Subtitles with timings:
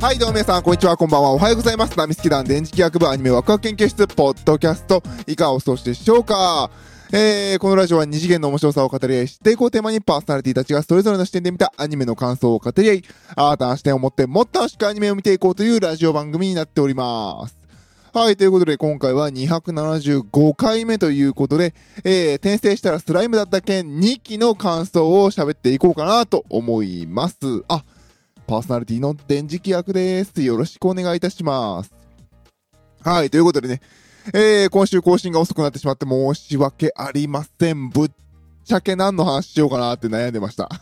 [0.00, 1.32] はい、どうも皆さん、こんにちは、こんばんは。
[1.32, 1.98] おはようございます。
[1.98, 6.70] ナミスキ団電磁気学部アニメワクワク研究室、ポッドキャスト、いかがお過ごしでしょうか
[7.10, 17.56] えー、このラジオは二次元の面白さを語り合い、知っていこうテーマにパーソナリティたちがそれぞれの視点で見たアニメの感想を語り合い、新たな視点を持ってもっと楽しくアニメを見ていこうというラジオ番組になっております。
[18.14, 21.74] はい、ということで今回は275回目ということで、
[22.04, 27.36] えー、転生したらスライムだった件2期の感想を喋っていこうかなと思います。
[27.66, 27.82] あ、
[28.48, 30.40] パーソナリティの電磁気役です。
[30.40, 31.92] よろしくお願いいたします。
[33.02, 33.82] はい、ということでね、
[34.32, 37.90] えー、今週更新が遅くなってしまって申し訳ありません。
[37.90, 38.10] ぶっ
[38.64, 40.70] ちゃけ何の話しようかなって悩んでました。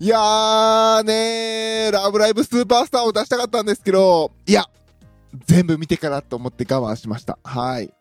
[0.00, 4.68] いやーねー、ラブライブスーパースターを出したかったんですけど、いや、
[5.46, 7.38] 全部見てからと思って我慢しました。
[7.44, 7.94] はい。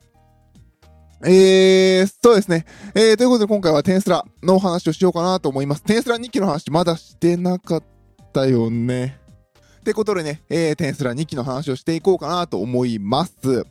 [1.24, 2.66] えー、そうですね。
[2.96, 5.84] えー、ということで今回はテンスラのお話をしようかなと思います。
[5.84, 7.84] テンスラ2期の話まだしてなかっ
[8.34, 9.20] たよね。
[9.82, 13.66] ってことでね、えー、テンスラ2期の話をしていこうかなと思います。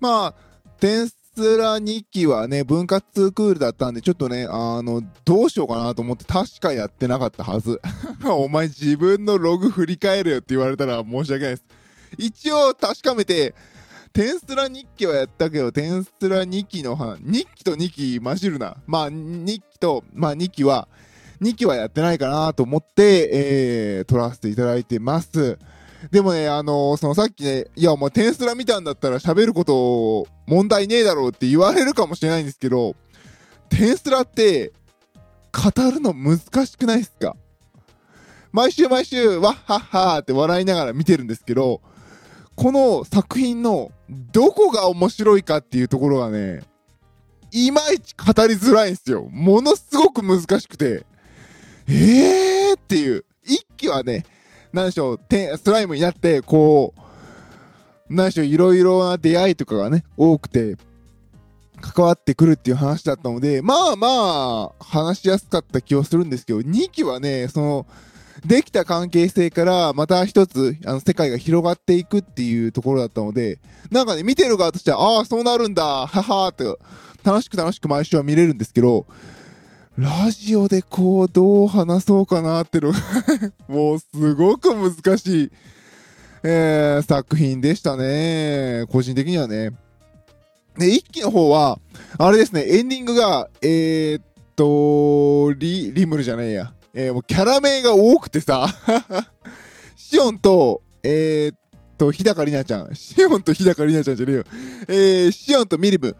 [0.00, 0.34] まあ、
[0.80, 1.14] テンス
[1.58, 7.80] ラ2期はね、分割クールだったんで、ちょっとね、あの、どうしようかなと思って確かやってなかったはず。
[8.24, 11.64] お前自分のログ振り返れよって言われたら申し訳ないです。
[12.16, 13.54] 一応確かめて、
[14.16, 18.78] テンスラ日記はやったけど、テンスラ2期の話、日記と2期混じるな。
[18.86, 20.88] まあ、日記と、まあ2期は、
[21.42, 25.58] 2期はやってないかなと思って、えー、撮らせていただいてます。
[26.10, 32.96] でもね、あのーそのさっきね、いや、お前テンスラ見たんだったら喋ること問題ねえだろうって言われるかもしれないんですけど、
[33.68, 34.72] テンスラって、
[35.52, 37.36] 語るの難しくないですか？
[38.50, 41.82] 毎週毎週、わっはっはーって笑いながら見てるんですけど、
[42.54, 46.62] この作品のどこが面白いかっていうところがね、
[47.52, 49.28] いまいち語りづらいんですよ。
[49.30, 51.04] ものすごく難しくて、
[51.88, 53.24] えーっていう。
[53.44, 54.24] 一期はね、
[54.72, 56.94] なんでしょう、スライムになって、こ
[58.10, 60.76] う、なんでしょう、いろいろな出会いとかがね、多くて、
[61.80, 67.86] 関わってくるっていう話だったので、まあまあ、話しやすかった気はするんですけど、2期はね、その、
[68.46, 73.58] できた関係性からまた一つ、あの、世界が広がっていくっていうところだったので、
[73.90, 76.64] なんかね、見てる側としては、ああ、そうなるんだ、ははーって、
[77.24, 79.06] 楽しく楽しく毎週は見れるんですけど、
[79.98, 82.98] ラジオでこう、どう話そうかなっていうのが
[83.68, 85.50] もうすごく難しい、
[86.44, 88.84] えー、作品でしたね。
[88.90, 89.70] 個人的にはね。
[90.78, 91.78] で、一期の方は、
[92.18, 94.22] あれですね、エンディングが、えー、っ
[94.54, 96.75] と、リ、リムルじゃないや。
[96.98, 98.66] えー、もうキャラ名が多くてさ、
[99.94, 101.58] シオンと、えー、っ
[101.98, 102.94] と、日高里奈ちゃん。
[102.96, 104.44] シオンと日高里奈ちゃんじゃねえよ。
[104.88, 106.16] えー、シオンとミリム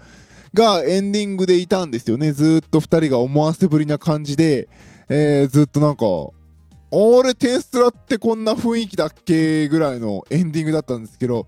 [0.53, 2.33] がエンディングでいたんですよね。
[2.33, 4.69] ずっと二人が思わせぶりな感じで、
[5.09, 11.47] えー、ずっとなんか、あれ、テンスラってこんな雰囲気だっけぐらいのエンディングだったんですけど、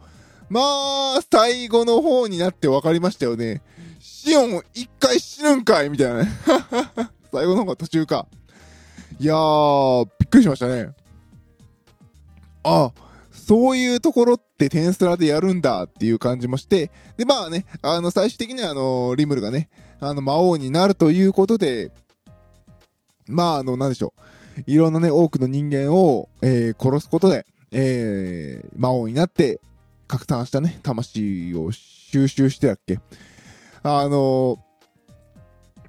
[0.49, 3.61] まあ、最後の方になって分かりましたよね。
[4.00, 6.31] シオン一回死ぬんかいみたいなね。
[7.31, 8.27] 最後の方が途中か。
[9.21, 10.91] いやー、びっくりしましたね。
[12.62, 12.93] あ、
[13.31, 19.71] そういうところってテンスラでやるんだっていう感じもして、で、まあね、あの、最終的にはあの、リムルがね、
[20.01, 21.91] あの、魔王になるということで、
[23.27, 24.62] まあ、あの、なんでしょう。
[24.67, 29.61] いろんなね、多くの人間を、えー殺すことで、えー魔王になって、
[30.06, 32.99] 拡散したね、魂を収集してだっけ
[33.83, 34.59] あの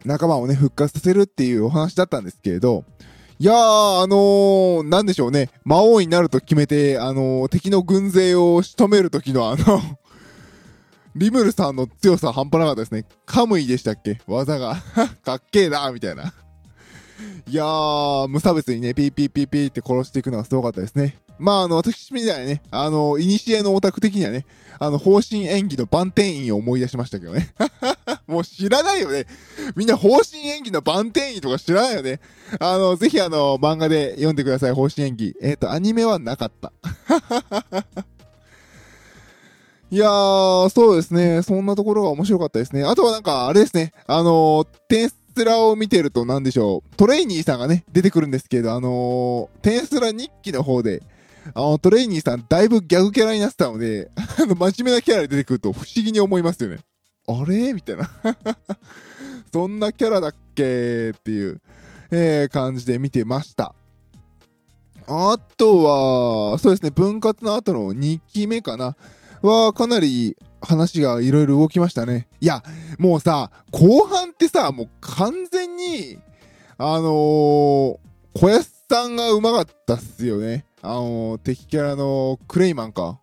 [0.05, 2.83] 仲間をね、復活させるっていうお話だったんですけれど、
[3.41, 3.55] いやー、
[4.03, 5.49] あのー、なんでしょうね。
[5.63, 9.81] 魔王になると決めて、あのー敵の軍勢を仕留めるときのあの、
[11.15, 13.05] リムルさんの強さ半端なかったですね。
[13.25, 14.19] カムイでしたっけ？
[14.27, 14.75] 技が。
[15.23, 16.33] かっけえなーみたいな。
[17.47, 21.17] いやー、無差別にね、ピーピーピーピーって殺していくのはすごかったですね。
[21.39, 24.45] まあ、あの、私みたいなね、あの、イニシエのオタク的にはね、
[24.77, 27.49] あの、方針演技の番天員を思い出しましたけどね。
[28.27, 29.25] もう知らないよね。
[29.75, 32.19] みんな方針演技の番天員とか知らないよね。
[32.59, 35.35] あの、ぜひあの、漫画で読んでください、方針演技。
[35.41, 36.71] えっ、と、アニメはなかった。
[39.91, 41.41] いやー、そうですね。
[41.41, 42.83] そんなところが面白かったですね。
[42.83, 43.91] あとはなんか、あれですね。
[44.05, 46.95] あの、テンスラを見てるとなんでしょう。
[46.95, 51.01] トレイニーさんがね、出てくるんですけど、あの、テンスラ日記の方で、
[51.53, 56.79] あの、トレイニーさんだいぶギャグキャラになってたので、 あの、真面目なキャラで出てくると不思議に思いますよね。
[57.27, 57.73] あれ？
[57.73, 58.09] みたいな。
[59.51, 61.11] そんなキャラだっけ？
[61.17, 61.61] っていう、
[62.11, 63.73] えー、感じで見てました。
[65.07, 65.83] あと
[66.51, 68.95] は、そうですね、分割の後の2期目かな。
[69.41, 72.27] は、かなり話がいろいろ動きましたね。
[72.41, 72.63] いや、
[72.97, 76.19] もうさ、後半ってさ、もう完全に、
[76.77, 77.97] あのー、小
[78.49, 80.65] 安さんがうまかったっすよね。
[80.81, 83.19] あの、敵キャラのクレイマンか。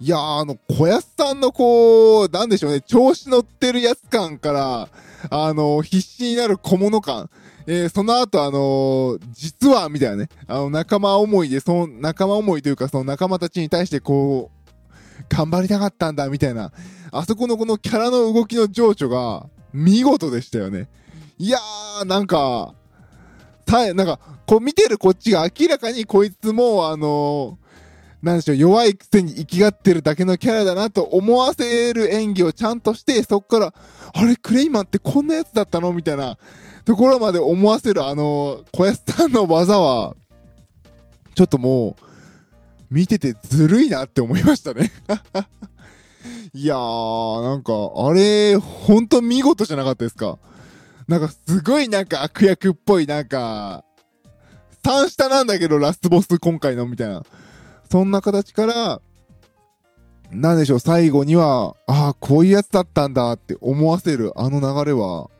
[0.00, 4.88] いや、あの、小安さんのこう、なんでしょうね、調子乗ってるやつ感から、
[5.30, 7.30] あの、必死になる小物感。
[7.66, 14.74] えー、その後、あの実は、みたいなね、あの、仲間思いで、その、仲間思いというか、その仲間たちに対してこう、
[15.28, 16.72] 頑張りたかったんだ、みたいな。
[17.10, 20.88] あそこのこのキャラの動きの情緒が、見事でしたよね。
[21.38, 22.74] いやー、なんか、
[23.64, 27.58] たなんか、こう見てるこっちが明らかにこいつも、あの
[28.24, 33.74] なんでしょう、弱いくせに生きがってるだけのキャラだなと思わせる演技をちゃんとして、そっから、
[34.14, 36.38] あれ、クレイマンってこんなやつだったのみたいな
[36.86, 40.16] ところまで思わせる、あの小安さんの技は、
[41.36, 42.04] ちょっともう、
[42.90, 44.90] 見ててずるいなって思いましたね。
[46.54, 50.38] いやー、なんか、あれ、ほんと見事じゃなかったですか。
[51.08, 53.84] なんか、すごいなんか悪役っぽい、なんか、
[54.84, 57.22] 3下なんだけど、ラストボス今回の、みたいな。
[57.90, 59.00] そんな形から、
[60.30, 65.30] なんでしょう、最後には、ああ、こういうやつだったんだって思わせるあの流れは、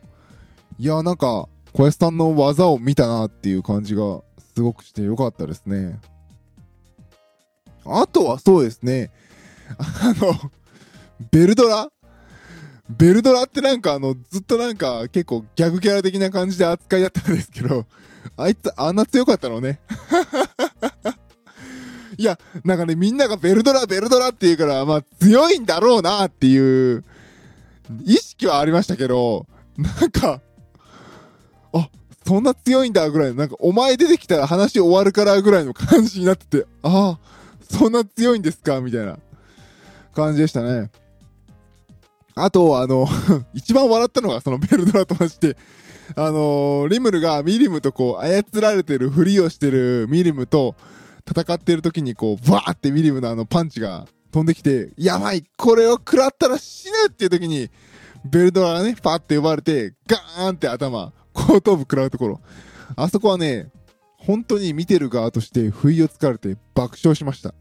[0.79, 4.23] いや、なんか、小安さんの技を見たなっていう感じが
[4.55, 6.01] すごくしてよかったですね。
[7.85, 9.11] あとはそうですね、
[9.79, 10.51] あの、
[11.31, 11.91] ベルドラ
[12.89, 17.87] ベルドラってなんかあの、ずっとなんか結構ギャグキャラ的な感じで扱いだったんですけど、
[18.37, 19.81] あいつあんな強かったのね。
[22.17, 27.05] いや、なんかね、みんながベルドラ、ベルドラって言うから、まあ強いんだろうなっていう
[28.05, 29.47] 意識はありましたけど、
[29.77, 30.41] なんか、
[31.73, 31.89] あ、
[32.27, 37.19] そんな強いんだぐらい、なんかお前出てきたら話終わるからぐらいの感じになってて、ああ、
[37.69, 39.19] そんな強いんですかみたいな
[40.15, 40.91] 感じでしたね。
[42.35, 43.07] あと、あの、
[43.55, 45.57] 一番笑ったのがそのベルドラとまして、
[46.17, 50.75] あのリムルがミリムとこう操られてるふりをしてるミリムと
[51.27, 57.71] 戦ってる時にこう、バーってミリムのあのパンチが飛んできて、やばいこれを食らったら死ぬっていう時に、
[58.25, 62.41] ベルドラがね、パーって呼ばれて、ガーンって頭、後頭部食らうところ。
[62.97, 63.71] あそこはね、
[64.17, 67.55] 本当に見てる側として不意をつかれて爆笑しました。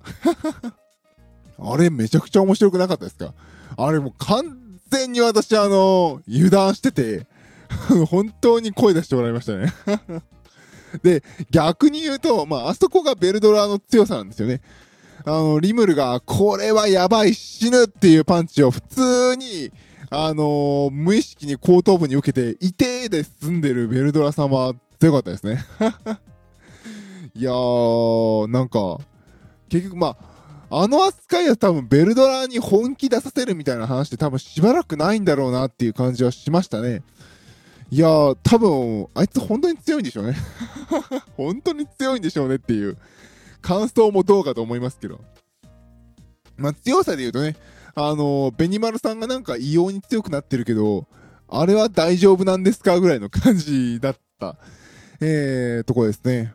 [1.59, 3.33] あれめちゃくちゃ面白くなかったですか？
[3.77, 4.62] あれもう完
[4.93, 7.25] 全に私あの、油断してて、
[8.09, 9.73] 本当に声出してもらいましたね。
[11.01, 14.61] で、逆に言うと、まあ、あそこがベルドラの強さなんですよね。
[15.25, 19.71] あの、リムルが、これはやばい、死ぬっていうパンチを普通に、
[20.11, 25.65] あのー無意識に後頭部に受けて、いてーで済んでるベルドラさんは強かったですね。
[27.33, 28.99] いやー、なんか、
[29.69, 30.32] 結局まあ、
[30.75, 37.03] あの扱いは多分ベルドラに本気出させるみたいな話って多分しばらくないんだろうなっていう感じはしましたね。
[37.91, 40.35] いやー、多分、あいつ本当に強いんでしょうね。
[41.37, 42.97] 本当に強いんでしょうねっていう
[43.61, 45.21] 感想もどうかと思いますけど。
[46.57, 47.55] まあ、強さで言うとね、
[47.93, 51.05] あのー、ベニマルさんがなんか異様に強くなってるけど、
[51.49, 54.57] あれは大丈夫なんですかぐらいの感じだった、
[55.21, 56.51] えー、とこですね。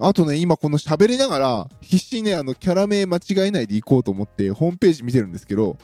[0.00, 5.76] あとね、今この喋りながら、必死にね、あの、キャラ名間違えないでいこうと思って、ホームページ見てるんですけど、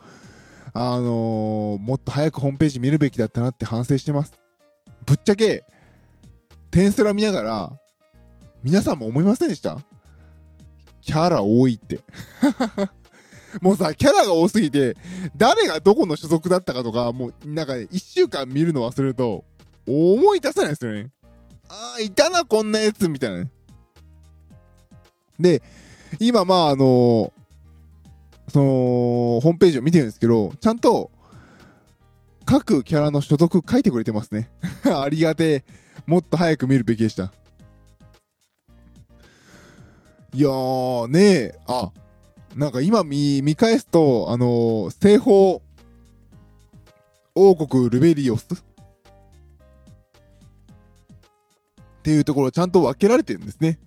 [0.72, 4.32] あのー、もっと早くホームページ見るべきだったなって反省してます。
[5.06, 5.64] ぶっちゃけ、
[6.70, 7.72] テンスラ見ながら、
[8.62, 9.78] 皆さんも思いませんでした？
[11.00, 12.00] キャラ多いって。
[13.61, 14.97] もうさ、キャラが多すぎて、
[15.37, 19.44] 誰がどこの所属だったかとか、もう、なんかね、一週間見るの忘れると、
[19.87, 21.11] 思い出せないですよね。
[21.68, 23.50] ああ、いたな、こんなやつ、みたいなね。
[25.38, 25.62] で、
[26.21, 27.33] 今、まあ、あの
[28.49, 31.11] その、ホームページを見てるんですけど、ちゃんと、
[32.45, 34.50] 各キャラの所属書いてくれてますね。
[34.85, 35.64] ありがてえ。
[36.07, 37.33] もっと早く見るべきでした。
[40.35, 41.91] いやー、ねえ、あ、
[42.55, 45.62] なんか今見、見返すと、あのー、西方
[47.35, 48.47] 王国ルベリオス？
[48.53, 48.57] っ
[52.03, 53.79] ていうところちゃんと分けられてるんですね。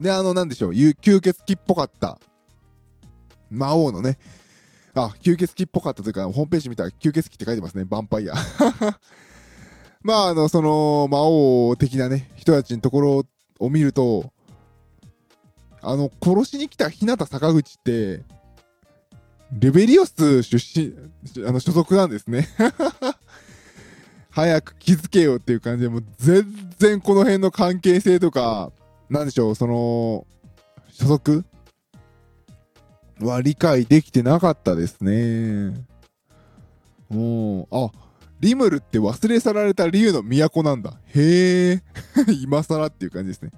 [0.00, 2.18] で、あの、なんでしょう、吸血鬼っぽかった
[3.50, 4.18] 魔王のね、
[4.94, 8.34] あ、吸血鬼っぽかったというか、ホームページ見たら吸血鬼って書いてますね、ヴァンパイア。
[10.02, 13.26] まあ、あの、その、魔王的なね、人たちのところ
[13.58, 14.32] を見ると、
[15.80, 18.22] あの、殺しに来た日向坂口って、
[19.58, 20.94] レベリオス出身、
[21.46, 22.48] あの、所属なんですね。
[24.30, 26.44] 早く気づけよっていう感じで、もう全
[26.78, 28.72] 然この辺の関係性とか、
[29.14, 30.26] なんでしょう、その、
[30.90, 31.44] 所属
[33.20, 35.86] は理解できてなかったですね。
[37.12, 37.66] うん。
[37.70, 37.90] あ、
[38.40, 40.98] リムルって忘れ去られた竜の都なんだ。
[41.14, 41.82] へえ。
[42.42, 43.52] 今更っていう感じですね。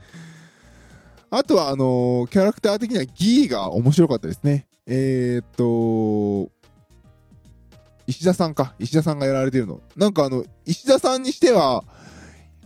[1.30, 4.66] あとは、あのーキャラクター的にはギーが面白かったですね。
[4.86, 6.52] えー、っと、
[8.06, 8.75] 石田さんか。
[8.78, 9.80] 石田さんがやられてるの。
[9.96, 11.82] なんかあの、石田さんにしては、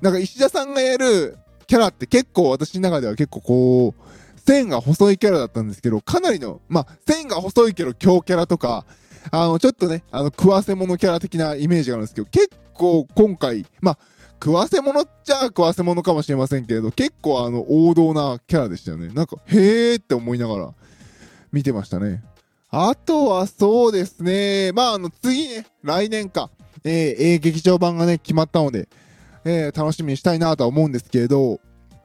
[0.02, 1.38] なんか石田さんがやる
[1.70, 8.84] キャラって結構私の中では結構こう、線が細いキャラだったんですけど、かなりの、まあ、線が細いけど強キャラとか、
[9.30, 13.98] あの、ちょっとね、あの、食わせ者キャラ的なイメージがあるんですけど、結構今回、まあ、
[14.42, 19.06] 食わせ者っちゃ食わせ者かもしれませんけれど、結構あの、王道なキャラでしたよね。
[19.14, 20.74] なんか、へーって思いながら
[21.52, 22.24] 見てましたね。
[22.70, 26.50] あとはそうですね、まあ、あの、次ね、来年か、
[26.82, 26.92] えー、
[27.34, 28.88] えー劇場版がね、決まったので、
[29.44, 31.60] えー楽しみにしたいなとは思うんですけれど、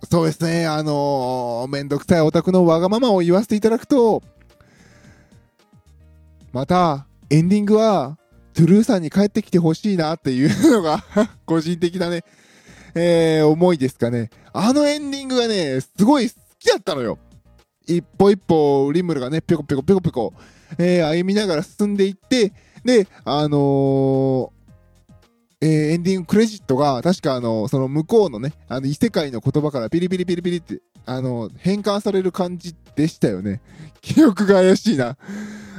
[0.10, 4.22] そうですね、あのーめんどくさいオタクのわがままを言わせていただくと、
[6.54, 8.18] また、エンディングは、
[8.54, 11.04] トゥルーさんに帰ってきてほしいなっていう のが、
[11.46, 12.24] 個人的なね、
[12.94, 14.30] えー思いですかね。
[14.54, 17.18] あのエンディングがね、すごい好きだったのよ。
[17.88, 20.34] 一歩一歩、リムルがね、ぴょこぴょこぴょこぴょこ、
[20.78, 22.54] えー歩みながら進んでいって、
[22.86, 24.55] で、あのー
[25.62, 33.62] えーエンディングクレジットが、確かあの、その向こうのね、あの異世界の言葉からピリピリピリピリって、あの、変換される感じでしたよね。
[34.02, 35.18] 記憶が怪しいな。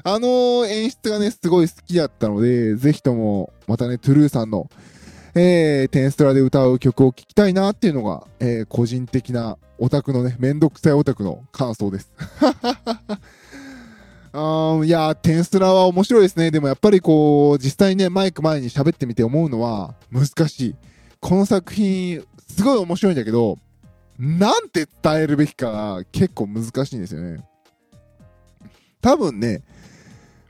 [0.04, 4.71] あの演出がね、すごい好きだったので、ぜひとも、またね、トゥルーさんの、
[5.35, 12.12] えー、テンストラで歌う曲を聴きたいなっていうのが、えー個人的なオタクのね、めんどくさいオタクの感想です。
[14.38, 16.50] あいや、テンスラは面白いですね。
[16.50, 20.74] でもやっぱりこう、実際ね、マイク前に喋ってみて思うのは難しい。
[21.20, 23.58] この作品、すごい面白いんだけど、
[24.18, 27.42] なんて伝えるべきか結構難しいんですよね。
[29.00, 29.62] 多分ね、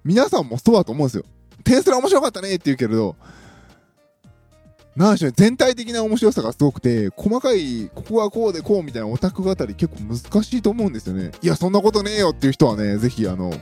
[0.03, 1.25] 皆さんもそうだと思うんですよ。
[1.63, 3.15] テンスラ面白かったねって言うけれど、
[4.97, 11.33] なんでしょうね、全体的な面白さがすごくて、細かい、ここはこうでこうみたいなオタク語り結構難しいと思うんですよね。
[11.43, 13.53] いや、そんなことねえよっていう人はね、ぜひあの、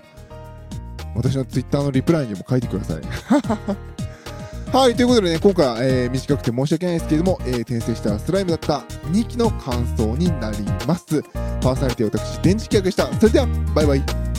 [1.14, 3.00] 私のツイッターのリプライにも書いてください。
[4.75, 8.78] はい、ということでね、今回は、えー短くて申し訳ないですけれども、えー転生したスライムだった
[9.12, 11.23] 2期の感想になります。
[11.61, 13.09] パーソナリティ私、電磁気役でした。
[13.21, 14.33] それでは、バイバイ。